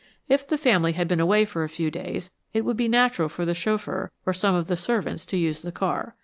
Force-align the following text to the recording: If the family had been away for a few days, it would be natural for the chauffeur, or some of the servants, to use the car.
If 0.27 0.47
the 0.47 0.57
family 0.57 0.93
had 0.93 1.07
been 1.07 1.19
away 1.19 1.45
for 1.45 1.63
a 1.63 1.69
few 1.69 1.91
days, 1.91 2.31
it 2.53 2.65
would 2.65 2.75
be 2.75 2.87
natural 2.87 3.29
for 3.29 3.45
the 3.45 3.53
chauffeur, 3.53 4.09
or 4.25 4.33
some 4.33 4.55
of 4.55 4.65
the 4.65 4.75
servants, 4.75 5.27
to 5.27 5.37
use 5.37 5.61
the 5.61 5.71
car. 5.71 6.15